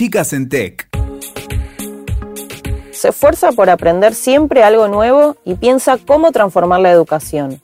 [0.00, 0.88] Chicas en Tech.
[2.90, 7.60] Se esfuerza por aprender siempre algo nuevo y piensa cómo transformar la educación.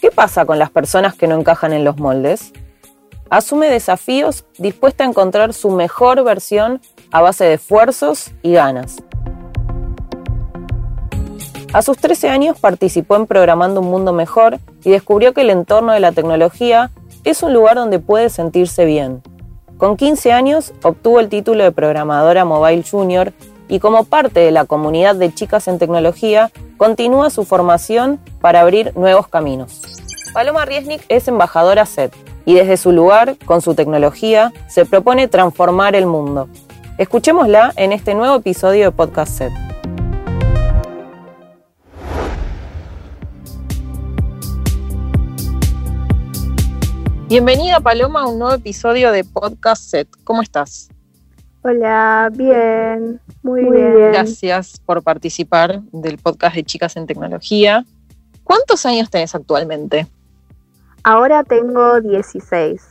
[0.00, 2.52] ¿Qué pasa con las personas que no encajan en los moldes?
[3.28, 6.80] Asume desafíos dispuesta a encontrar su mejor versión
[7.10, 9.02] a base de esfuerzos y ganas.
[11.72, 15.92] A sus 13 años participó en Programando un Mundo Mejor y descubrió que el entorno
[15.92, 16.92] de la tecnología
[17.24, 19.24] es un lugar donde puede sentirse bien.
[19.80, 23.32] Con 15 años obtuvo el título de programadora Mobile Junior
[23.66, 28.94] y como parte de la comunidad de chicas en tecnología, continúa su formación para abrir
[28.94, 29.80] nuevos caminos.
[30.34, 32.12] Paloma Riesnik es embajadora SET
[32.44, 36.50] y desde su lugar, con su tecnología, se propone transformar el mundo.
[36.98, 39.69] Escuchémosla en este nuevo episodio de Podcast SET.
[47.30, 50.08] Bienvenida Paloma a un nuevo episodio de Podcast Set.
[50.24, 50.88] ¿Cómo estás?
[51.62, 54.10] Hola, bien, muy, bien.
[54.10, 57.84] Gracias por participar del podcast de Chicas en Tecnología.
[58.42, 60.08] ¿Cuántos años tenés actualmente?
[61.04, 62.82] Ahora tengo 16.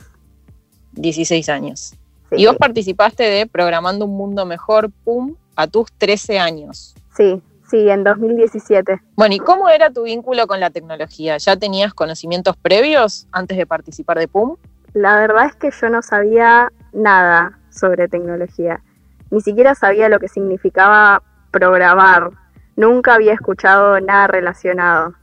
[0.92, 1.92] 16 años.
[2.30, 6.94] Y vos participaste de Programando un Mundo Mejor, PUM, a tus 13 años.
[7.14, 9.00] Sí, Sí, en 2017.
[9.14, 11.36] Bueno, ¿y cómo era tu vínculo con la tecnología?
[11.36, 14.56] ¿Ya tenías conocimientos previos antes de participar de PUM?
[14.92, 18.82] La verdad es que yo no sabía nada sobre tecnología.
[19.30, 22.30] Ni siquiera sabía lo que significaba programar.
[22.74, 25.14] Nunca había escuchado nada relacionado.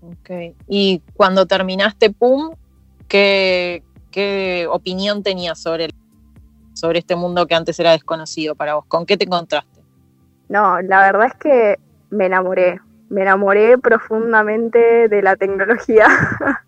[0.00, 0.54] Ok.
[0.68, 2.54] Y cuando terminaste PUM,
[3.08, 3.82] ¿qué,
[4.12, 5.88] qué opinión tenías sobre,
[6.72, 8.84] sobre este mundo que antes era desconocido para vos?
[8.86, 9.71] ¿Con qué te encontraste?
[10.52, 11.78] No, la verdad es que
[12.10, 16.06] me enamoré, me enamoré profundamente de la tecnología.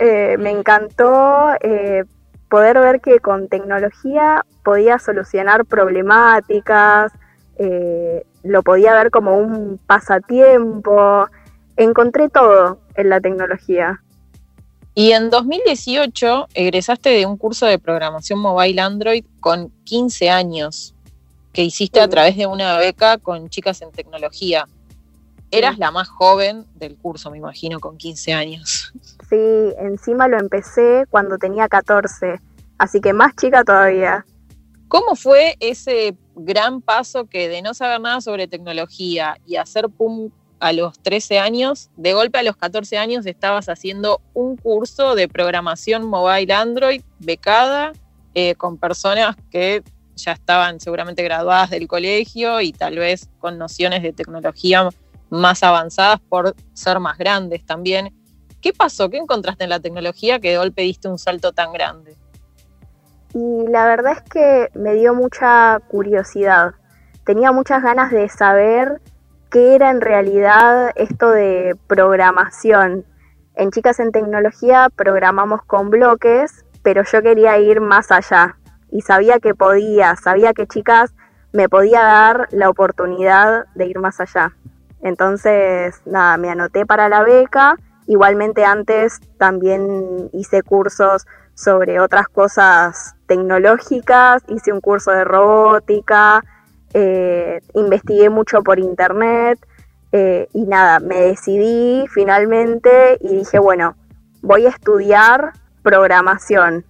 [0.00, 2.04] Eh, me encantó eh,
[2.48, 7.12] poder ver que con tecnología podía solucionar problemáticas,
[7.56, 11.26] eh, lo podía ver como un pasatiempo.
[11.76, 14.00] Encontré todo en la tecnología.
[14.94, 20.94] Y en 2018 egresaste de un curso de programación mobile Android con 15 años
[21.58, 24.68] que hiciste a través de una beca con chicas en tecnología.
[25.50, 28.92] Eras la más joven del curso, me imagino, con 15 años.
[29.28, 32.40] Sí, encima lo empecé cuando tenía 14,
[32.78, 34.24] así que más chica todavía.
[34.86, 40.30] ¿Cómo fue ese gran paso que de no saber nada sobre tecnología y hacer PUM
[40.60, 45.26] a los 13 años, de golpe a los 14 años estabas haciendo un curso de
[45.26, 47.94] programación mobile Android becada
[48.34, 49.82] eh, con personas que
[50.18, 54.88] ya estaban seguramente graduadas del colegio y tal vez con nociones de tecnología
[55.30, 58.14] más avanzadas por ser más grandes también.
[58.60, 59.08] ¿Qué pasó?
[59.08, 62.16] ¿Qué encontraste en la tecnología que de golpe diste un salto tan grande?
[63.34, 66.74] Y la verdad es que me dio mucha curiosidad.
[67.24, 69.00] Tenía muchas ganas de saber
[69.50, 73.04] qué era en realidad esto de programación.
[73.54, 78.56] En Chicas en Tecnología programamos con bloques, pero yo quería ir más allá
[78.90, 81.14] y sabía que podía, sabía que chicas
[81.52, 84.52] me podía dar la oportunidad de ir más allá.
[85.02, 87.76] Entonces, nada, me anoté para la beca.
[88.06, 96.42] Igualmente antes también hice cursos sobre otras cosas tecnológicas, hice un curso de robótica,
[96.94, 99.58] eh, investigué mucho por internet
[100.12, 103.96] eh, y nada, me decidí finalmente y dije, bueno,
[104.40, 106.84] voy a estudiar programación.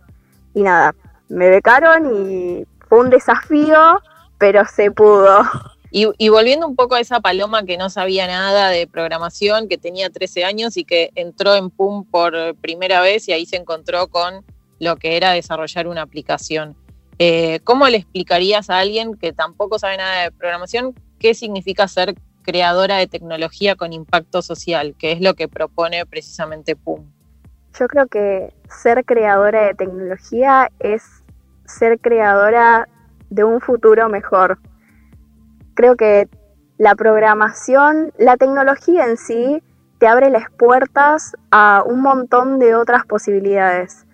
[0.55, 0.95] Y nada,
[1.29, 4.01] me becaron y fue un desafío,
[4.39, 5.43] pero se pudo.
[5.91, 10.11] Y, volviendo un poco a esa paloma que no sabía nada de programación, que tenía
[10.11, 14.45] 13 años y que entró en PUM por primera vez y ahí se encontró con
[14.81, 16.77] lo que era desarrollar una aplicación.
[17.19, 22.15] Eh, ¿Cómo le explicarías a alguien que tampoco sabe nada de programación qué significa ser
[22.43, 27.11] creadora de tecnología con impacto social, que es lo que propone precisamente PUM?
[27.79, 31.18] Yo creo que ser creadora de tecnología es
[31.69, 32.89] ser creadora
[33.31, 34.59] de un futuro mejor.
[35.75, 36.29] Creo que
[36.79, 39.63] la programación, la tecnología en sí,
[39.99, 44.07] te abre las puertas a un montón de otras posibilidades.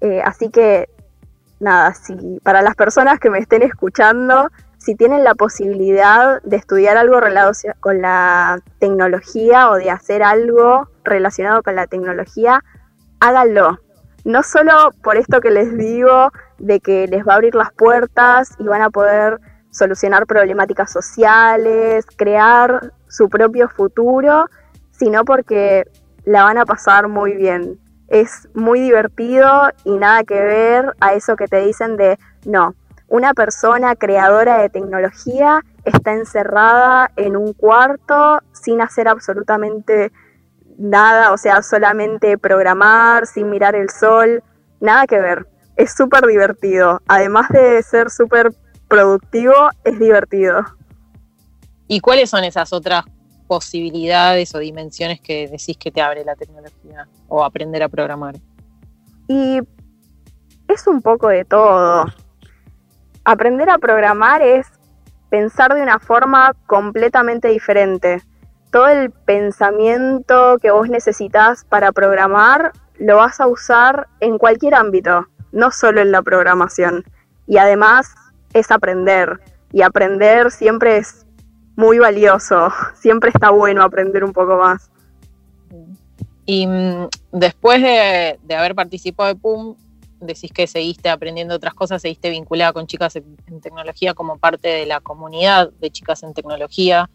[0.00, 0.88] Eh, así que,
[1.60, 6.96] nada, si para las personas que me estén escuchando, si tienen la posibilidad de estudiar
[6.96, 12.62] algo relacionado con la tecnología o de hacer algo relacionado con la tecnología,
[13.20, 13.78] háganlo.
[14.24, 18.54] No solo por esto que les digo de que les va a abrir las puertas
[18.58, 19.38] y van a poder
[19.70, 24.46] solucionar problemáticas sociales, crear su propio futuro,
[24.92, 25.84] sino porque
[26.24, 27.78] la van a pasar muy bien.
[28.08, 32.74] Es muy divertido y nada que ver a eso que te dicen de, no,
[33.08, 40.12] una persona creadora de tecnología está encerrada en un cuarto sin hacer absolutamente nada,
[40.78, 44.42] o sea, solamente programar, sin mirar el sol,
[44.80, 45.46] nada que ver.
[45.76, 47.00] Es súper divertido.
[47.08, 48.52] Además de ser súper
[48.88, 49.54] productivo,
[49.84, 50.64] es divertido.
[51.88, 53.04] ¿Y cuáles son esas otras
[53.46, 58.36] posibilidades o dimensiones que decís que te abre la tecnología o aprender a programar?
[59.28, 59.60] Y
[60.68, 62.06] es un poco de todo.
[63.24, 64.66] Aprender a programar es
[65.30, 68.22] pensar de una forma completamente diferente.
[68.74, 75.28] Todo el pensamiento que vos necesitas para programar lo vas a usar en cualquier ámbito,
[75.52, 77.04] no solo en la programación.
[77.46, 78.12] Y además
[78.52, 79.38] es aprender.
[79.70, 81.24] Y aprender siempre es
[81.76, 82.72] muy valioso.
[82.96, 84.90] Siempre está bueno aprender un poco más.
[86.44, 89.76] Y mm, después de, de haber participado de PUM,
[90.18, 94.86] decís que seguiste aprendiendo otras cosas, seguiste vinculada con chicas en, tecnología como parte de
[94.86, 97.08] la comunidad de chicas en tecnología.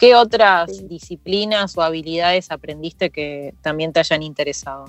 [0.00, 4.86] ¿Qué otras disciplinas o habilidades aprendiste que también te hayan interesado?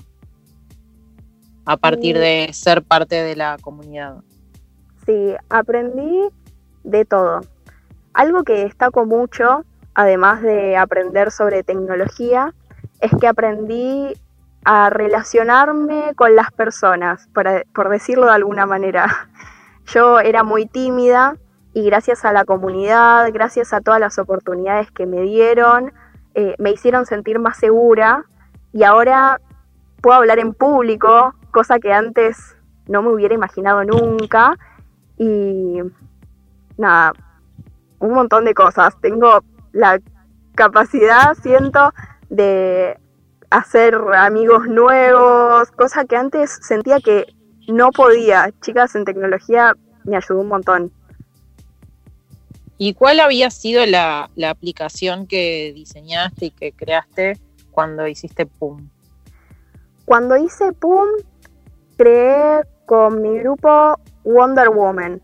[1.66, 4.22] A partir de ser parte de la comunidad.
[5.04, 6.30] Sí, aprendí
[6.82, 7.42] de todo.
[8.14, 12.54] Algo que destaco mucho, además de aprender sobre tecnología,
[13.00, 14.14] es que aprendí
[14.64, 19.28] a relacionarme con las personas, por, decirlo de alguna manera.
[19.92, 21.36] Yo era muy tímida
[21.74, 25.92] y gracias a la comunidad, gracias a todas las oportunidades que me dieron,
[26.34, 28.24] eh, me hicieron sentir más segura
[28.72, 29.40] y ahora
[30.00, 32.56] puedo hablar en público, cosa que antes
[32.88, 34.58] no me hubiera imaginado nunca.
[35.16, 35.78] Y
[36.76, 37.12] nada,
[37.98, 39.00] un montón de cosas.
[39.00, 39.42] Tengo
[39.72, 40.00] la
[40.54, 41.92] capacidad, siento,
[42.28, 42.98] de
[43.50, 47.26] hacer amigos nuevos, cosa que antes sentía que
[47.68, 48.50] no podía.
[48.60, 49.74] Chicas en tecnología
[50.04, 50.92] me ayudó un montón.
[52.84, 57.38] ¿Y cuál había sido la, aplicación que diseñaste y que creaste
[57.70, 58.88] cuando hiciste PUM?
[60.04, 61.06] Cuando hice PUM,
[61.96, 65.22] creé con mi grupo Wonder Woman,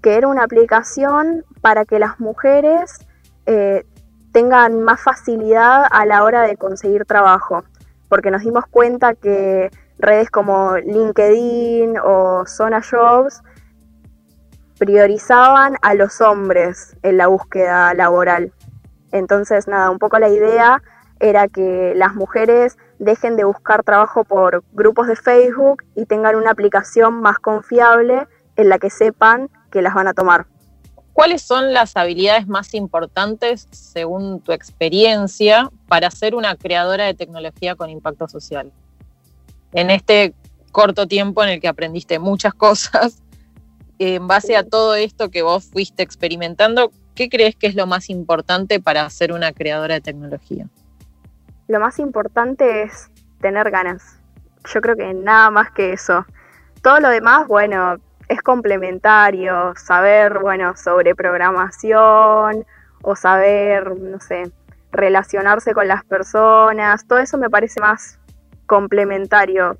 [0.00, 3.06] que era una aplicación para que las mujeres
[3.44, 3.84] eh,
[4.32, 7.62] tengan más facilidad a la hora de conseguir trabajo,
[8.08, 9.68] porque nos dimos cuenta que
[9.98, 13.42] redes como LinkedIn o Zona Jobs
[14.78, 18.52] priorizaban a los hombres en la búsqueda laboral.
[19.12, 20.82] Entonces, nada, un poco la idea
[21.20, 26.50] era que las mujeres dejen de buscar trabajo por grupos de Facebook y tengan una
[26.50, 28.26] aplicación más confiable
[28.56, 30.46] en la que sepan que las van a tomar.
[31.12, 37.74] ¿Cuáles son las habilidades más importantes, según tu experiencia, para ser una creadora de tecnología
[37.74, 38.70] con impacto social?
[39.72, 40.34] En este
[40.72, 43.22] corto tiempo en el que aprendiste muchas cosas,
[43.98, 48.10] en base a todo esto que vos fuiste experimentando, ¿qué crees que es lo más
[48.10, 50.68] importante para ser una creadora de tecnología?
[51.68, 53.10] Lo más importante es
[53.40, 54.20] tener ganas.
[54.72, 56.24] Yo creo que nada más que eso.
[56.82, 57.96] Todo lo demás, bueno,
[58.28, 62.64] es complementario, saber, bueno, sobre programación
[63.02, 64.50] o saber, no sé,
[64.92, 68.18] relacionarse con las personas, todo eso me parece más
[68.66, 69.76] complementario.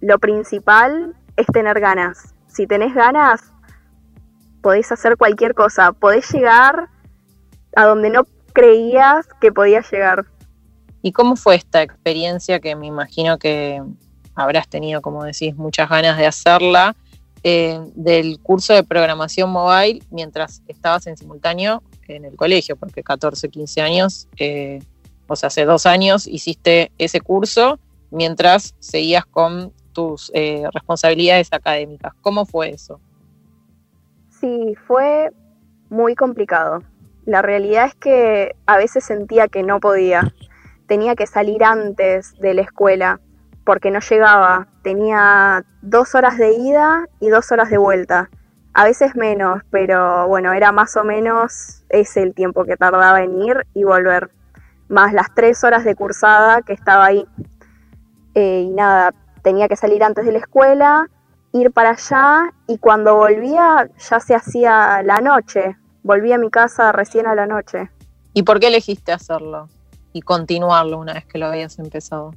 [0.00, 2.34] Lo principal es tener ganas.
[2.52, 3.52] Si tenés ganas,
[4.62, 6.88] podés hacer cualquier cosa, podés llegar
[7.76, 10.26] a donde no creías que podías llegar.
[11.02, 13.82] ¿Y cómo fue esta experiencia que me imagino que
[14.34, 16.96] habrás tenido, como decís, muchas ganas de hacerla?
[17.42, 23.48] Eh, del curso de programación mobile mientras estabas en simultáneo en el colegio, porque 14,
[23.48, 24.80] 15 años, eh,
[25.26, 27.78] o sea, hace dos años hiciste ese curso
[28.10, 32.12] mientras seguías con tus eh, responsabilidades académicas.
[32.20, 33.00] ¿Cómo fue eso?
[34.40, 35.30] Sí, fue
[35.90, 36.82] muy complicado.
[37.26, 40.32] La realidad es que a veces sentía que no podía.
[40.86, 43.20] Tenía que salir antes de la escuela
[43.64, 44.68] porque no llegaba.
[44.82, 48.30] Tenía dos horas de ida y dos horas de vuelta.
[48.72, 53.42] A veces menos, pero bueno, era más o menos ese el tiempo que tardaba en
[53.42, 54.30] ir y volver.
[54.88, 57.26] Más las tres horas de cursada que estaba ahí.
[58.34, 61.08] Eh, y nada, tenía que salir antes de la escuela,
[61.52, 65.76] ir para allá y cuando volvía ya se hacía la noche.
[66.02, 67.90] Volví a mi casa recién a la noche.
[68.32, 69.68] ¿Y por qué elegiste hacerlo
[70.12, 72.32] y continuarlo una vez que lo habías empezado?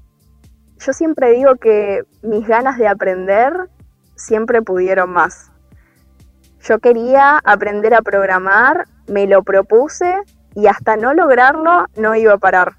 [0.86, 3.54] yo siempre digo que mis ganas de aprender
[4.16, 5.52] siempre pudieron más.
[6.62, 10.16] Yo quería aprender a programar, me lo propuse
[10.56, 12.74] y hasta no lograrlo no iba a parar.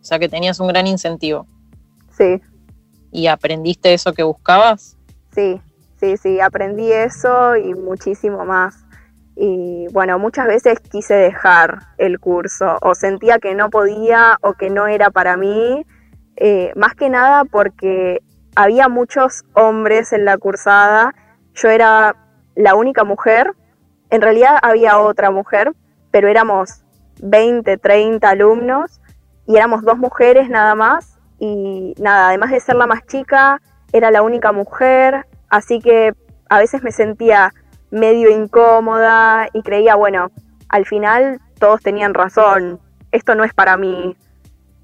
[0.00, 1.46] O sea que tenías un gran incentivo.
[2.18, 2.42] Sí.
[3.12, 4.98] ¿Y aprendiste eso que buscabas?
[5.32, 5.60] Sí,
[6.00, 8.84] sí, sí, aprendí eso y muchísimo más.
[9.36, 14.68] Y bueno, muchas veces quise dejar el curso o sentía que no podía o que
[14.68, 15.86] no era para mí,
[16.36, 18.20] eh, más que nada porque
[18.56, 21.14] había muchos hombres en la cursada,
[21.54, 22.16] yo era
[22.56, 23.52] la única mujer,
[24.10, 25.72] en realidad había otra mujer,
[26.10, 26.82] pero éramos
[27.22, 29.00] 20, 30 alumnos
[29.46, 33.60] y éramos dos mujeres nada más y nada, además de ser la más chica,
[33.92, 36.14] era la única mujer, así que
[36.48, 37.54] a veces me sentía
[37.90, 40.30] medio incómoda y creía, bueno,
[40.68, 42.80] al final todos tenían razón,
[43.12, 44.16] esto no es para mí,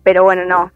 [0.03, 0.73] pero bueno, no.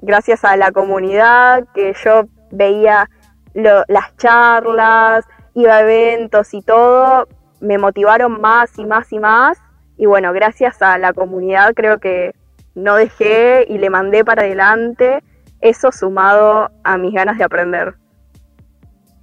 [0.00, 3.08] Gracias a la comunidad que yo veía
[3.54, 7.28] las charlas, iba a eventos y todo,
[7.60, 9.58] me motivaron más y más y más.
[9.96, 12.34] Y bueno, gracias a la comunidad creo que
[12.74, 15.22] no dejé y le mandé para adelante,
[15.60, 17.94] eso sumado a mis ganas de aprender.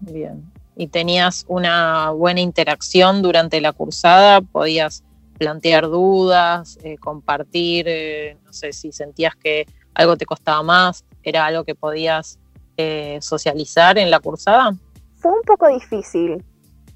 [0.02, 0.52] Bien.
[0.76, 4.40] ¿Y tenías una buena interacción durante la cursada?
[4.42, 5.04] ¿Podías
[5.38, 7.86] plantear dudas, eh, compartir?
[7.90, 12.40] Eh, no sé si sentías que algo te costaba más, ¿era algo que podías
[12.78, 14.72] eh, socializar en la cursada?
[15.18, 16.42] Fue un poco difícil.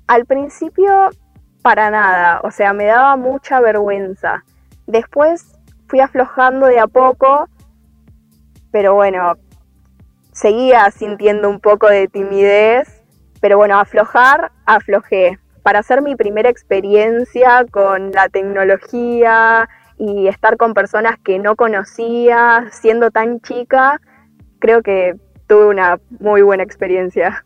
[0.08, 1.10] Al principio,
[1.62, 4.46] para nada, o sea, me daba mucha vergüenza.
[4.88, 5.53] Después
[5.94, 7.48] fui aflojando de a poco,
[8.72, 9.38] pero bueno,
[10.32, 13.04] seguía sintiendo un poco de timidez,
[13.40, 15.38] pero bueno, aflojar, aflojé.
[15.62, 19.70] Para hacer mi primera experiencia con la tecnología
[20.00, 24.02] y estar con personas que no conocía, siendo tan chica,
[24.58, 25.14] creo que
[25.46, 27.44] tuve una muy buena experiencia.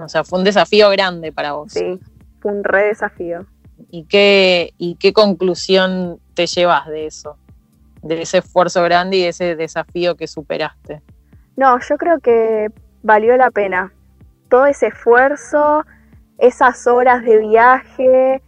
[0.00, 1.72] O sea, fue un desafío grande para vos.
[1.72, 1.98] Sí,
[2.38, 3.44] fue un re desafío.
[3.90, 7.36] ¿Y qué, ¿Y qué conclusión llevas de eso?
[8.02, 11.02] De ese esfuerzo grande y de ese desafío que superaste.
[11.56, 12.68] No, yo creo que
[13.02, 13.92] valió la pena.
[14.48, 15.84] Todo ese esfuerzo,
[16.38, 18.42] esas horas de viaje,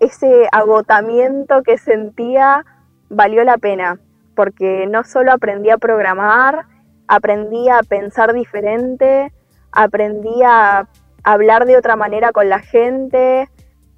[0.00, 2.64] ese agotamiento que sentía,
[3.08, 3.98] valió la pena.
[4.34, 6.66] Porque no solo aprendí a programar,
[7.08, 9.32] aprendí a pensar diferente,
[9.72, 10.88] aprendí a
[11.22, 13.48] hablar de otra manera con la gente,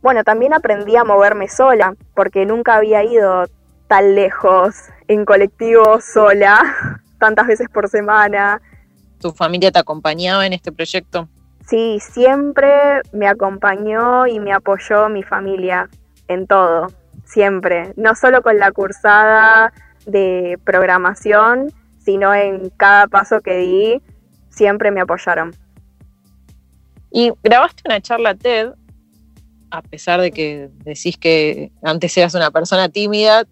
[0.00, 3.45] bueno, también aprendí a moverme sola, porque nunca había ido
[3.88, 4.75] tan lejos
[5.09, 6.62] en colectivo sola,
[7.19, 8.61] tantas veces por semana.
[9.21, 11.28] ¿Tu familia te acompañaba en este proyecto?
[11.67, 15.88] Sí, siempre me acompañó y me apoyó mi familia
[16.28, 16.87] en todo,
[17.25, 17.93] siempre.
[17.97, 19.73] No solo con la cursada
[20.07, 24.02] de programación, sino en cada paso que di,
[24.49, 25.55] siempre me apoyaron.
[27.11, 28.73] Y grabaste una charla TED
[29.70, 33.44] a pesar de que decís que antes eras una persona tímida,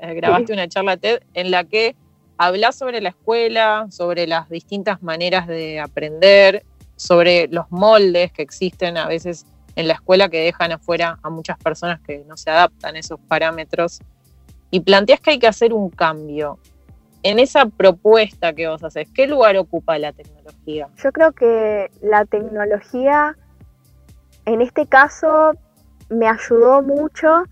[0.00, 1.96] eh, grabaste una charla TED en la que
[2.38, 6.64] hablas sobre la escuela, sobre las distintas maneras de aprender,
[6.96, 11.58] sobre los moldes que existen a veces en la escuela que dejan afuera a muchas
[11.58, 14.00] personas que no se adaptan a esos parámetros.
[14.70, 16.58] Y planteas que hay que hacer un cambio.
[17.22, 20.88] En esa propuesta que vos haces, ¿qué lugar ocupa la tecnología?
[21.02, 23.36] Yo creo que la tecnología
[24.52, 25.52] en este caso
[26.08, 27.44] me ayudó mucho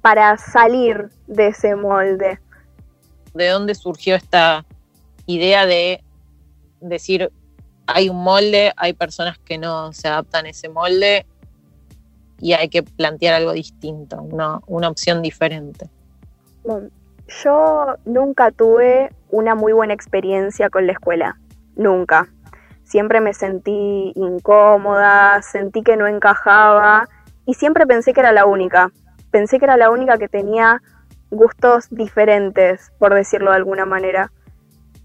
[0.00, 2.40] para salir de ese molde.
[3.34, 4.64] ¿De dónde surgió esta
[5.26, 6.02] idea de
[6.80, 7.30] decir,
[7.86, 11.26] hay un molde, hay personas que no se adaptan a ese molde
[12.40, 15.88] y hay que plantear algo distinto, una, una opción diferente?
[17.44, 21.38] yo nunca tuve una muy buena experiencia con la escuela,
[21.76, 22.28] nunca
[22.90, 27.08] siempre me sentí incómoda, sentí que no encajaba
[27.46, 28.90] y siempre pensé que era la única.
[29.30, 30.82] Pensé que era la única que tenía
[31.30, 34.32] gustos diferentes, por decirlo de alguna manera.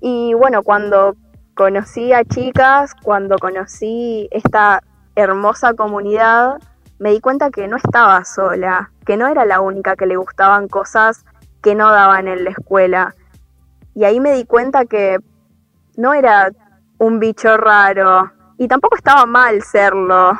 [0.02, 1.16] Y bueno, cuando
[1.54, 4.82] conocí a chicas, cuando conocí esta
[5.16, 6.58] hermosa comunidad,
[6.98, 10.68] me di cuenta que no estaba sola, que no era la única que le gustaban
[10.68, 11.24] cosas
[11.62, 13.14] que no daban en la escuela.
[13.94, 15.20] Y ahí me di cuenta que
[15.98, 16.50] no era
[16.98, 18.32] un bicho raro.
[18.58, 20.34] Y tampoco estaba mal serlo.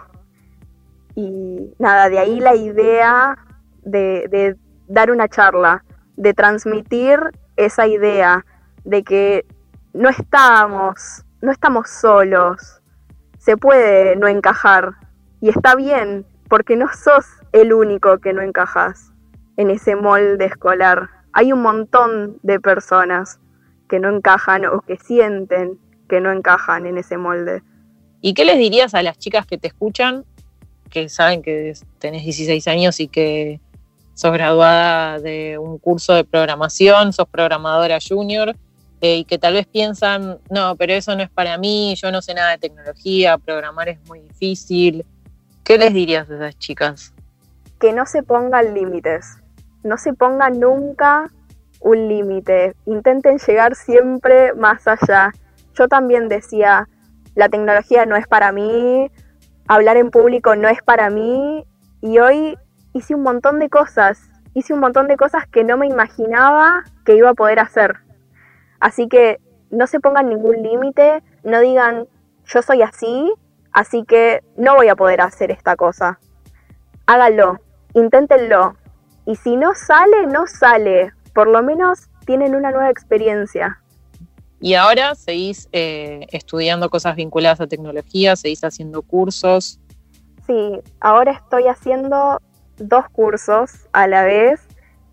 [1.16, 3.38] Y nada, de ahí la idea
[3.84, 4.56] de,
[4.88, 5.84] dar una charla,
[6.16, 7.20] de transmitir
[7.56, 8.46] esa idea
[8.84, 9.46] de que
[9.94, 12.82] no estamos, no estamos solos.
[13.38, 14.94] Se puede no encajar.
[15.42, 19.12] Y está bien, porque no sos el único que no encajas
[19.58, 21.10] en ese molde escolar.
[21.34, 23.40] Hay un montón de personas
[23.88, 27.64] que no encajan o que sienten que no encajan en ese molde.
[28.22, 30.26] ¿Y qué les dirías a las chicas que te escuchan,
[30.90, 33.60] que saben que tenés 16 años y que
[34.14, 38.56] sos graduada de un curso de programación, sos programadora junior,
[39.02, 42.22] eh, y que tal vez piensan, no, pero eso no es para mí, yo no
[42.22, 45.06] sé nada de tecnología, programar es muy difícil.
[45.64, 47.14] ¿Qué les dirías a esas chicas?
[47.80, 49.38] Que no se pongan límites,
[49.84, 51.30] no se pongan nunca
[51.82, 55.32] un límite, intenten llegar siempre más allá.
[55.76, 56.88] Yo también decía,
[57.36, 59.12] la tecnología no es para mí,
[59.68, 61.66] hablar en público no es para mí
[62.02, 62.58] y hoy
[62.94, 67.16] hice un montón de cosas, hice un montón de cosas que no me imaginaba que
[67.16, 67.98] iba a poder hacer.
[68.80, 69.40] Así que
[69.70, 72.08] no se pongan ningún límite, no digan
[72.46, 73.34] yo soy así,
[73.72, 76.20] así que no voy a poder hacer esta cosa.
[77.08, 77.60] Háganlo,
[77.94, 78.76] inténtenlo.
[79.26, 81.12] Y si no sale, no sale.
[81.34, 83.82] Por lo menos tienen una nueva experiencia.
[84.66, 89.80] Y ahora seguís eh, estudiando cosas vinculadas a tecnología, seguís haciendo cursos.
[90.48, 92.42] Sí, ahora estoy haciendo
[92.78, 94.62] dos cursos a la vez.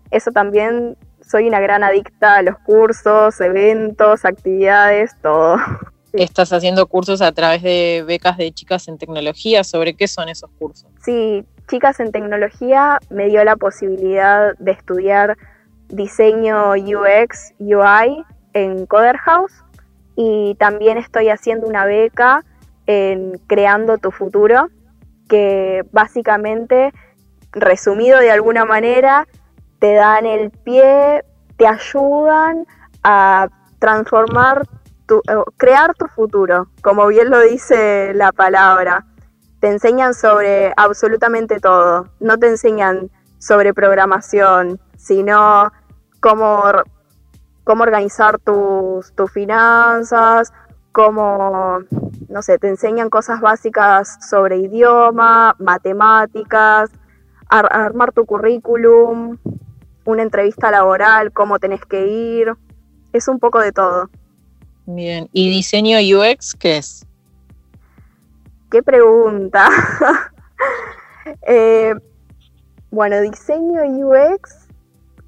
[0.09, 5.57] Eso también soy una gran adicta a los cursos, eventos, actividades, todo.
[6.13, 9.63] Estás haciendo cursos a través de becas de chicas en tecnología.
[9.63, 10.89] ¿Sobre qué son esos cursos?
[11.05, 15.37] Sí, Chicas en Tecnología me dio la posibilidad de estudiar
[15.89, 19.63] diseño UX, UI en Coder House
[20.15, 22.43] y también estoy haciendo una beca
[22.85, 24.69] en Creando tu Futuro,
[25.27, 26.93] que básicamente,
[27.51, 29.27] resumido de alguna manera,
[29.79, 31.23] te dan el pie,
[31.57, 32.65] te ayudan
[33.03, 33.47] a
[33.79, 34.67] transformar,
[35.07, 39.05] tu, eh, crear tu futuro, como bien lo dice la palabra.
[39.59, 45.71] Te enseñan sobre absolutamente todo, no te enseñan sobre programación, sino
[46.21, 46.63] cómo,
[47.63, 50.51] cómo organizar tus, tus finanzas,
[50.91, 51.79] cómo,
[52.29, 56.91] no sé, te enseñan cosas básicas sobre idioma, matemáticas,
[57.49, 59.37] armar tu currículum,
[60.05, 62.53] una entrevista laboral, cómo tenés que ir,
[63.11, 64.09] es un poco de todo.
[64.85, 67.05] Bien, ¿y diseño UX qué es?
[68.71, 69.69] ¿Qué pregunta?
[71.47, 71.95] Eh,
[72.91, 74.67] bueno, diseño UX,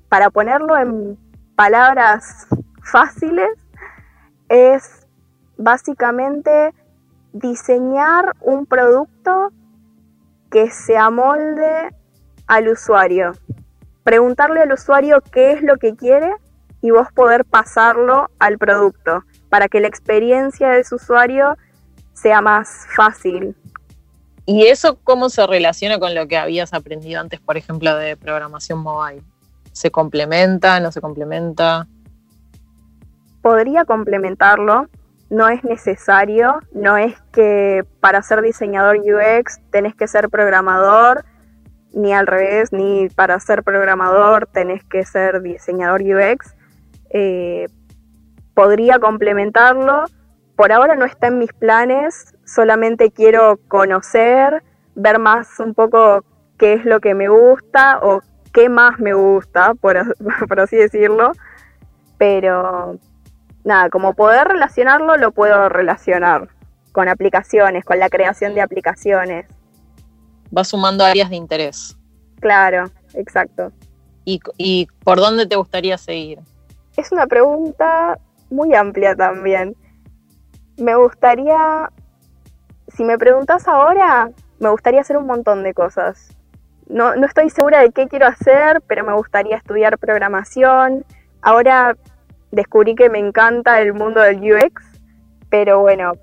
[0.09, 1.17] para ponerlo en
[1.55, 2.47] palabras
[2.83, 3.49] fáciles,
[4.49, 5.07] es
[5.57, 6.73] básicamente
[7.33, 9.51] diseñar un producto
[10.51, 11.93] que se amolde
[12.47, 13.33] al usuario
[14.05, 16.31] preguntarle al usuario qué es lo que quiere
[16.79, 21.57] y vos poder pasarlo al producto para que la experiencia de su usuario
[22.13, 23.55] sea más fácil.
[24.45, 28.77] ¿Y eso cómo se relaciona con lo que habías aprendido antes, por ejemplo, de programación
[28.77, 29.23] mobile?
[29.75, 31.85] ¿Se complementa, no se complementa?
[33.41, 34.87] Podría complementarlo,
[35.29, 41.25] no es necesario, no es que para ser diseñador UX tenés que ser programador,
[41.93, 46.55] ni al revés, ni para ser programador tenés que ser diseñador UX.
[47.09, 47.67] Eh,
[48.53, 50.05] podría complementarlo.
[50.55, 54.63] Por ahora no está en mis planes, solamente quiero conocer,
[54.95, 56.23] ver más un poco
[56.57, 58.21] qué es lo que me gusta o
[58.55, 60.15] qué más me gusta, por,
[60.47, 61.33] por así decirlo.
[62.17, 62.97] Pero
[63.63, 66.49] nada, como poder relacionarlo, lo puedo relacionar
[66.91, 69.45] con aplicaciones, con la creación de aplicaciones
[70.55, 71.97] va sumando áreas de interés.
[72.39, 73.71] Claro, exacto.
[74.25, 76.39] ¿Y, por dónde te gustaría seguir?
[76.97, 78.17] Es una pregunta
[78.49, 79.75] muy amplia también.
[80.77, 81.91] Me gustaría,
[82.87, 86.34] si me preguntas ahora, me gustaría hacer un montón de cosas.
[86.87, 91.03] No, no estoy segura de qué quiero hacer, pero me gustaría estudiar programación.
[91.41, 91.95] Ahora
[92.51, 94.83] descubrí que me encanta el mundo del UX,
[95.49, 96.13] pero bueno,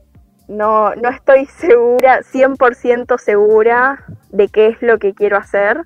[0.49, 5.83] no, no estoy segura, 100% segura de qué es lo que quiero hacer.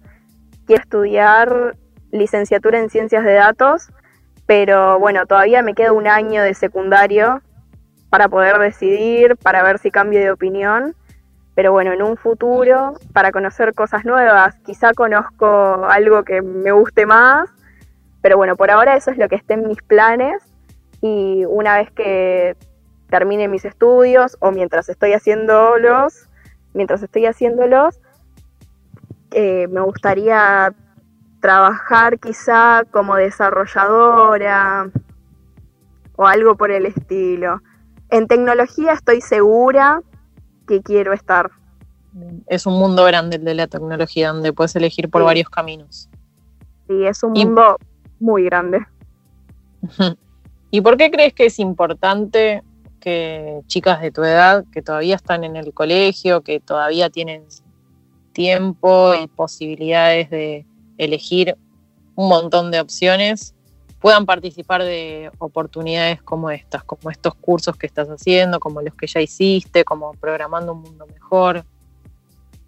[0.66, 1.76] Quiero estudiar
[2.10, 3.90] licenciatura en ciencias de datos,
[4.46, 7.42] pero bueno, todavía me queda un año de secundario
[8.10, 10.94] para poder decidir, para ver si cambio de opinión.
[11.56, 17.06] Pero bueno, en un futuro, para conocer cosas nuevas, quizá conozco algo que me guste
[17.06, 17.48] más.
[18.20, 20.42] Pero bueno, por ahora eso es lo que está en mis planes.
[21.00, 22.56] Y una vez que
[23.08, 26.28] termine mis estudios o mientras estoy haciéndolos,
[26.74, 28.00] mientras estoy haciéndolos,
[29.30, 30.74] eh, me gustaría
[31.40, 34.90] trabajar quizá como desarrolladora
[36.16, 37.62] o algo por el estilo.
[38.10, 40.02] En tecnología estoy segura
[40.66, 41.50] que quiero estar.
[42.46, 46.08] Es un mundo grande el de la tecnología, donde puedes elegir por varios caminos.
[46.88, 47.76] Sí, es un mundo
[48.20, 48.86] muy grande.
[50.70, 52.62] ¿Y por qué crees que es importante
[53.00, 57.44] que chicas de tu edad que todavía están en el colegio, que todavía tienen
[58.32, 60.66] tiempo y posibilidades de
[60.98, 61.56] elegir
[62.14, 63.54] un montón de opciones,
[64.06, 69.08] puedan participar de oportunidades como estas, como estos cursos que estás haciendo, como los que
[69.08, 71.64] ya hiciste, como programando un mundo mejor?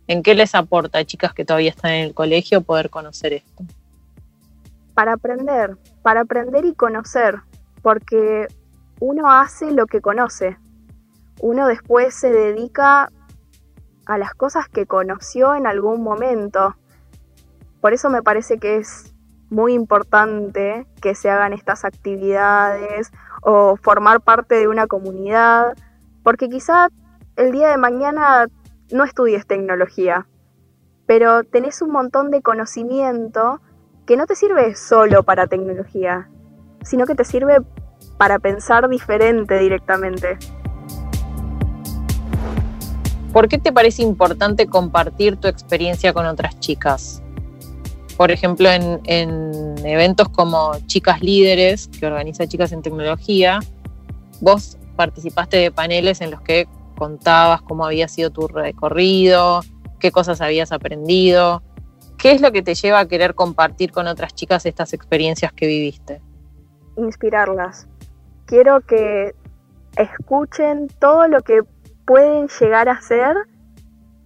[0.09, 3.62] ¿En qué les aporta a chicas que todavía están en el colegio poder conocer esto?
[4.94, 7.37] Para aprender, para aprender y conocer,
[7.83, 8.48] porque
[8.98, 10.59] uno hace lo que conoce.
[11.40, 13.12] Uno después se dedica
[14.07, 16.74] a las cosas que conoció en algún momento.
[17.81, 19.14] Por eso me parece que es
[19.51, 23.11] muy importante que se hagan estas actividades
[23.43, 25.75] o formar parte de una comunidad,
[26.23, 26.89] porque quizá
[27.37, 28.49] el día de mañana
[28.93, 30.27] no estudies tecnología,
[31.07, 33.61] pero tenés un montón de conocimiento
[34.07, 36.29] que no te sirve solo para tecnología,
[36.83, 37.59] sino que te sirve
[38.17, 40.39] para pensar diferente directamente.
[43.33, 47.23] ¿Por qué te parece importante compartir tu experiencia con otras chicas?
[48.18, 53.61] Por ejemplo, en, eventos como Chicas Líderes, que organiza Chicas en Tecnología,
[54.40, 59.61] vos participaste de paneles en los que contabas cómo había sido tu recorrido,
[60.00, 61.62] qué cosas habías aprendido.
[62.18, 65.68] ¿Qué es lo que te lleva a querer compartir con otras chicas estas experiencias que
[65.68, 66.20] viviste?
[66.96, 67.87] Inspirarlas.
[68.46, 69.33] Quiero que
[69.96, 71.61] escuchen todo lo que
[72.04, 73.37] pueden llegar a hacer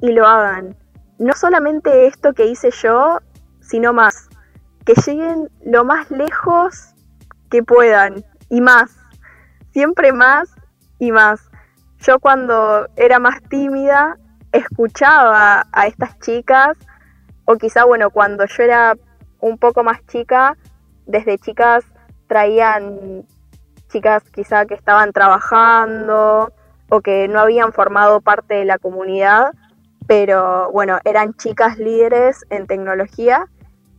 [0.01, 0.75] y lo hagan.
[1.19, 3.19] No solamente esto que hice yo,
[3.63, 4.29] sino más.
[4.85, 6.95] Que lleguen lo más lejos
[7.51, 8.91] que puedan y más.
[9.73, 10.51] Siempre más
[10.99, 11.49] y más.
[12.01, 14.19] Yo cuando era más tímida
[14.53, 16.77] escuchaba a estas chicas
[17.45, 18.97] o quizá bueno cuando yo era
[19.41, 20.57] un poco más chica
[21.07, 21.85] desde chicas
[22.27, 23.25] traían
[23.89, 26.53] chicas quizá que estaban trabajando
[26.89, 29.53] o que no habían formado parte de la comunidad,
[30.07, 33.47] pero bueno, eran chicas líderes en tecnología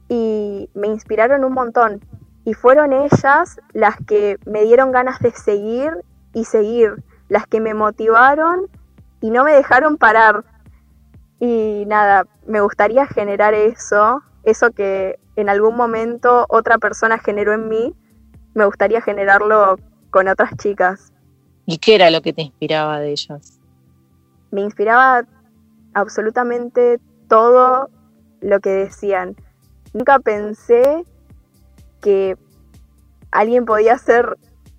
[0.09, 2.01] y me inspiraron un montón.
[2.45, 5.91] Y fueron ellas las que me dieron ganas de seguir
[6.33, 8.67] y seguir, las que me motivaron
[9.21, 10.43] y no me dejaron parar.
[11.39, 17.69] Y nada, me gustaría generar eso, eso que en algún momento otra persona generó en
[17.69, 17.93] mí,
[18.53, 19.77] me gustaría generarlo
[20.09, 21.11] con otras chicas.
[21.65, 23.59] ¿Y qué era lo que te inspiraba de ellas?
[24.51, 25.23] Me inspiraba
[25.93, 27.89] absolutamente todo
[28.41, 29.35] lo que decían.
[29.93, 31.03] Nunca pensé
[32.01, 32.37] que
[33.31, 34.37] alguien podía hacer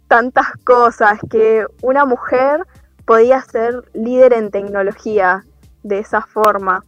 [0.09, 2.67] tantas cosas, que una mujer
[3.05, 5.45] podía ser líder en tecnología
[5.83, 6.85] de esa forma.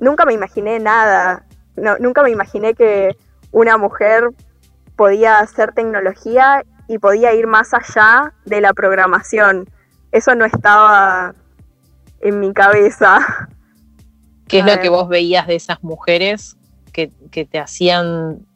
[0.00, 1.44] Nunca me imaginé nada,
[2.00, 3.16] nunca me imaginé que
[3.52, 4.30] una mujer
[4.96, 9.68] podía hacer tecnología y podía ir más allá de la programación.
[10.12, 11.34] Eso no estaba
[12.20, 13.18] en mi cabeza.
[14.46, 16.56] ¿Qué es lo que vos veías de esas mujeres
[16.92, 18.46] que, te hacían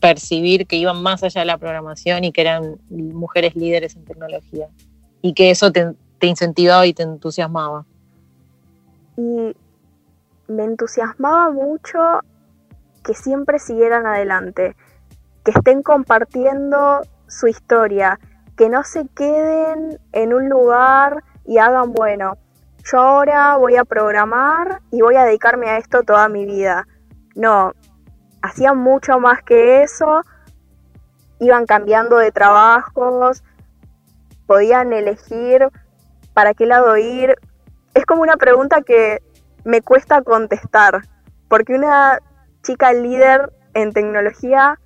[0.00, 4.68] percibir que iban más allá de la programación y que eran mujeres líderes en tecnología?
[5.22, 7.84] Y que eso te, te incentivaba y te entusiasmaba.
[9.16, 9.54] Y
[10.48, 11.98] me entusiasmaba mucho
[13.04, 14.74] que siempre siguieran adelante,
[15.44, 18.18] que estén compartiendo su historia,
[18.56, 22.38] que no se queden en un lugar y hagan, bueno,
[22.84, 26.86] yo ahora voy a programar y voy a dedicarme a esto toda mi vida.
[27.34, 27.72] No,
[28.42, 30.22] hacían mucho más que eso,
[31.40, 33.42] iban cambiando de trabajos,
[34.46, 35.68] podían elegir
[36.34, 37.36] para qué lado ir.
[37.94, 39.22] Es como una pregunta que
[39.64, 41.02] me cuesta contestar,
[41.48, 42.18] porque una
[42.62, 44.78] chica líder en tecnología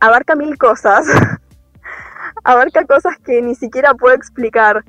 [0.00, 1.06] abarca mil cosas.
[2.44, 4.84] abarca cosas que ni siquiera puedo explicar.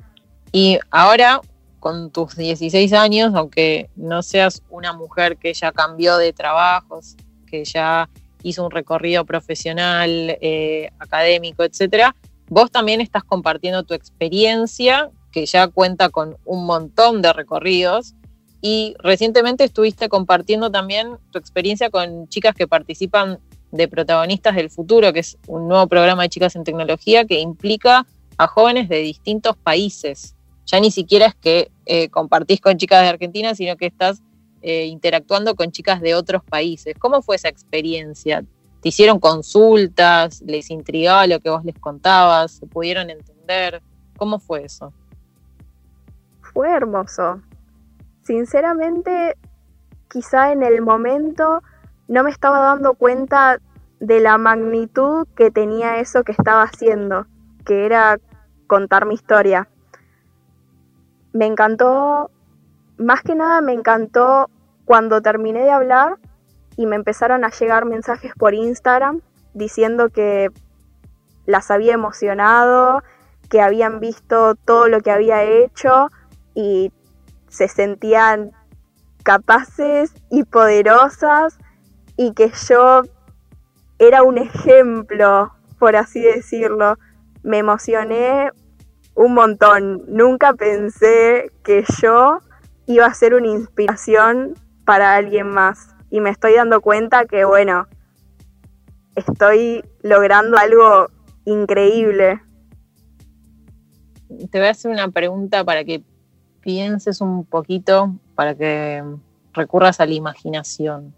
[0.52, 1.40] Y ahora,
[1.80, 7.64] con tus 16 años, aunque no seas una mujer que ya cambió de trabajos, que
[7.64, 8.08] ya
[8.42, 10.10] hizo un recorrido profesional,
[10.40, 12.14] eh, académico, etcétera,
[12.48, 18.14] vos también estás compartiendo tu experiencia, que ya cuenta con un montón de recorridos.
[18.60, 23.38] Y recientemente estuviste compartiendo también tu experiencia con chicas que participan
[23.70, 28.06] de Protagonistas del Futuro, que es un nuevo programa de chicas en tecnología que implica
[28.36, 30.34] a jóvenes de distintos países.
[30.70, 34.22] Ya ni siquiera es que eh, compartís con chicas de Argentina, sino que estás
[34.60, 36.94] eh, interactuando con chicas de otros países.
[36.98, 38.44] ¿Cómo fue esa experiencia?
[38.82, 40.42] ¿Te hicieron consultas?
[40.42, 42.52] ¿Les intrigaba lo que vos les contabas?
[42.52, 43.82] ¿Se pudieron entender?
[44.18, 44.92] ¿Cómo fue eso?
[46.52, 47.40] Fue hermoso.
[48.24, 49.36] Sinceramente,
[50.10, 51.62] quizá en el momento
[52.08, 53.58] no me estaba dando cuenta
[54.00, 57.26] de la magnitud que tenía eso que estaba haciendo,
[57.64, 58.18] que era
[58.66, 59.66] contar mi historia.
[61.32, 62.30] Me encantó,
[62.96, 64.50] más que nada me encantó
[64.84, 66.16] cuando terminé de hablar
[66.76, 69.20] y me empezaron a llegar mensajes por Instagram
[69.52, 70.50] diciendo que
[71.44, 73.02] las había emocionado,
[73.48, 76.10] que habían visto todo lo que había hecho
[76.54, 76.92] y
[77.48, 78.52] se sentían
[79.22, 81.58] capaces y poderosas
[82.16, 83.02] y que yo
[83.98, 86.96] era un ejemplo, por así decirlo.
[87.42, 88.50] Me emocioné
[89.18, 90.04] un montón.
[90.06, 92.38] Nunca pensé que yo
[92.86, 94.54] iba a ser una inspiración
[94.84, 95.94] para alguien más.
[96.08, 97.88] Y me estoy dando cuenta que, bueno,
[99.16, 101.08] estoy logrando algo
[101.44, 102.40] increíble.
[104.50, 106.04] Te voy a hacer una pregunta para que
[106.60, 109.02] pienses un poquito, para que
[109.52, 111.12] recurras a la imaginación.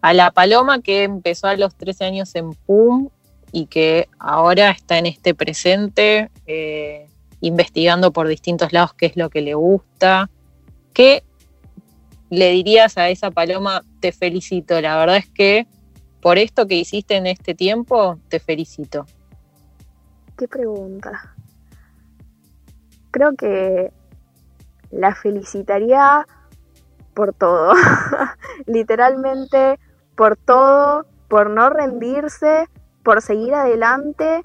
[0.00, 3.08] A la paloma que empezó a los 13 años en PUM
[3.52, 7.08] y que ahora está en este presente, eh,
[7.40, 10.30] investigando por distintos lados qué es lo que le gusta.
[10.92, 11.22] ¿Qué
[12.30, 13.82] le dirías a esa paloma?
[14.00, 15.66] Te felicito, la verdad es que
[16.20, 19.06] por esto que hiciste en este tiempo, te felicito.
[20.36, 21.34] ¿Qué pregunta?
[23.10, 23.92] Creo que
[24.90, 26.26] la felicitaría
[27.14, 27.72] por todo,
[28.66, 29.78] literalmente
[30.16, 32.68] por todo, por no rendirse,
[33.08, 34.42] por seguir adelante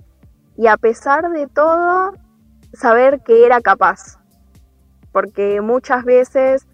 [0.55, 2.13] y a pesar de todo,
[2.71, 4.19] saber que era capaz.
[5.11, 6.65] Porque muchas veces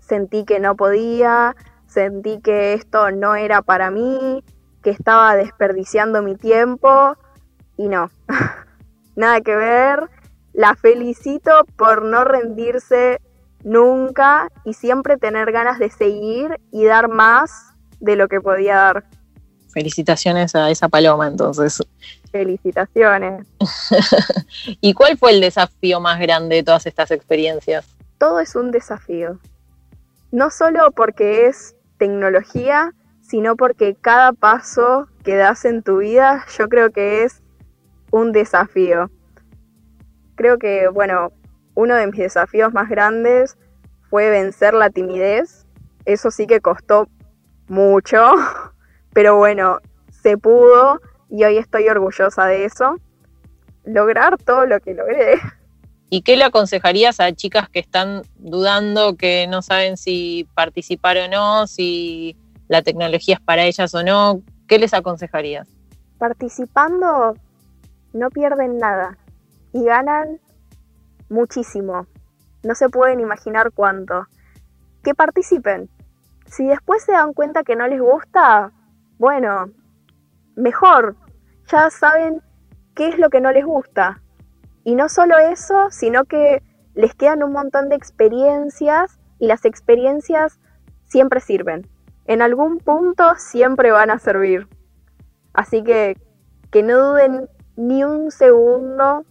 [0.00, 1.54] sentí que no podía,
[1.86, 4.42] sentí que esto no era para mí,
[4.82, 7.18] que estaba desperdiciando mi tiempo
[7.76, 8.08] y no,
[9.14, 10.08] nada que ver.
[10.54, 13.20] La felicito por no rendirse
[13.62, 19.17] nunca y siempre tener ganas de seguir y dar más de lo que podía dar.
[19.78, 21.80] Felicitaciones a esa paloma entonces.
[22.32, 23.46] Felicitaciones.
[24.80, 27.86] ¿Y cuál fue el desafío más grande de todas estas experiencias?
[28.18, 29.38] Todo es un desafío.
[30.32, 36.68] No solo porque es tecnología, sino porque cada paso que das en tu vida yo
[36.68, 37.40] creo que es
[38.10, 39.12] un desafío.
[40.34, 41.30] Creo que, bueno,
[41.76, 43.56] uno de mis desafíos más grandes
[44.10, 45.66] fue vencer la timidez.
[46.04, 47.06] Eso sí que costó
[47.68, 48.32] mucho,
[49.12, 49.78] pero bueno,
[50.10, 52.96] se pudo y hoy estoy orgullosa de eso.
[53.84, 55.40] Lograr todo lo que logré.
[56.10, 61.28] ¿Y qué le aconsejarías a chicas que están dudando, que no saben si participar o
[61.28, 62.36] no, si
[62.68, 64.42] la tecnología es para ellas o no?
[64.66, 65.68] ¿Qué les aconsejarías?
[66.18, 67.34] Participando
[68.12, 69.18] no pierden nada
[69.72, 70.40] y ganan
[71.28, 72.06] muchísimo.
[72.62, 74.26] No se pueden imaginar cuánto.
[75.02, 75.88] Que participen.
[76.46, 78.72] Si después se dan cuenta que no les gusta,
[79.18, 79.70] bueno,
[80.56, 81.16] mejor.
[81.66, 82.42] Ya saben
[82.94, 84.22] qué es lo que no les gusta.
[84.84, 86.62] Y no solo eso, sino que
[86.94, 90.58] les quedan un montón de experiencias y las experiencias
[91.04, 91.86] siempre sirven.
[92.26, 94.68] En algún punto siempre van a servir.
[95.52, 96.16] Así que
[96.70, 99.24] que no duden ni un segundo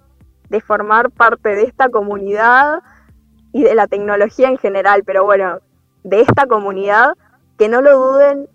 [0.50, 2.82] de formar parte de esta comunidad
[3.52, 5.60] y de la tecnología en general, pero bueno,
[6.04, 7.14] de esta comunidad,
[7.58, 8.48] que no lo duden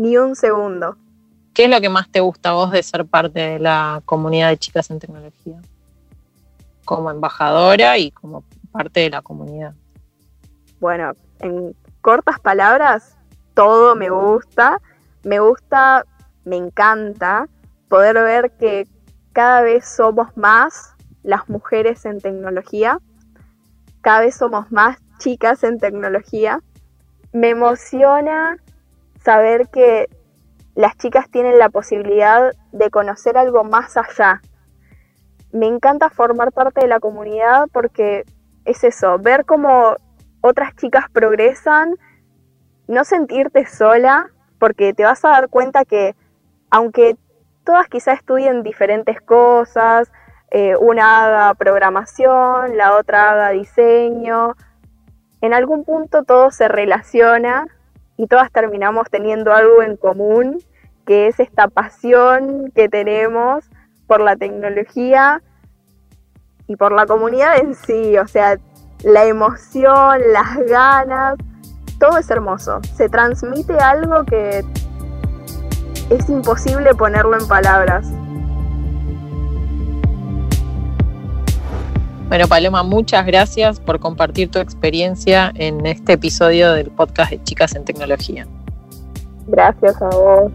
[0.00, 0.96] ni un segundo.
[1.52, 4.48] ¿Qué es lo que más te gusta a vos de ser parte de la comunidad
[4.48, 5.60] de chicas en tecnología?
[6.86, 9.74] Como embajadora y como parte de la comunidad.
[10.80, 13.18] Bueno, en cortas palabras,
[13.52, 14.80] todo me gusta.
[15.22, 16.06] Me gusta,
[16.46, 17.46] me encanta
[17.90, 18.88] poder ver que
[19.34, 23.00] cada vez somos más las mujeres en tecnología.
[24.00, 26.62] Cada vez somos más chicas en tecnología.
[27.34, 28.56] Me emociona
[29.30, 30.08] saber que
[30.74, 34.40] las chicas tienen la posibilidad de conocer algo más allá.
[35.52, 38.24] Me encanta formar parte de la comunidad porque
[38.64, 39.94] es eso, ver cómo
[40.40, 41.94] otras chicas progresan,
[42.88, 46.16] no sentirte sola, porque te vas a dar cuenta que
[46.68, 47.16] aunque
[47.62, 50.10] todas quizás estudien diferentes cosas,
[50.50, 54.56] eh, una haga programación, la otra haga diseño.
[55.40, 57.68] En algún punto todo se relaciona
[58.20, 60.58] y todas terminamos teniendo algo en común,
[61.06, 63.64] que es esta pasión que tenemos
[64.06, 65.40] por la tecnología
[66.66, 68.58] y por la comunidad en sí, o sea,
[69.04, 71.36] la emoción, las ganas,
[71.98, 72.80] todo es hermoso.
[72.94, 74.66] Se transmite algo que
[76.10, 78.06] es imposible ponerlo en palabras.
[82.30, 87.74] Bueno, Paloma, muchas gracias por compartir tu experiencia en este episodio del podcast de Chicas
[87.74, 88.46] en Tecnología.
[89.48, 90.52] Gracias a vos.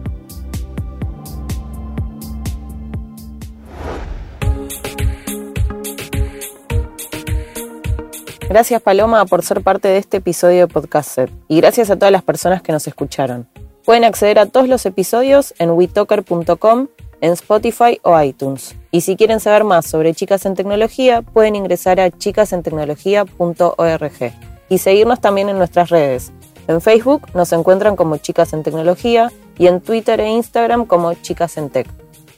[8.48, 12.22] Gracias Paloma por ser parte de este episodio de Podcast y gracias a todas las
[12.22, 13.46] personas que nos escucharon.
[13.84, 16.88] Pueden acceder a todos los episodios en witoker.com
[17.20, 18.76] en Spotify o iTunes.
[18.90, 24.32] Y si quieren saber más sobre Chicas en Tecnología, pueden ingresar a chicasentecnología.org
[24.68, 26.32] y seguirnos también en nuestras redes.
[26.68, 31.56] En Facebook nos encuentran como Chicas en Tecnología y en Twitter e Instagram como Chicas
[31.56, 31.88] en Tech.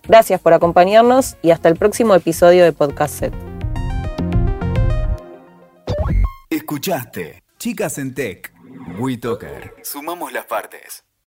[0.07, 3.35] Gracias por acompañarnos y hasta el próximo episodio de Podcast Set.
[6.51, 8.53] Escuchaste Chicas en Tech.
[8.99, 9.75] WeToker.
[9.83, 11.08] Sumamos las partes.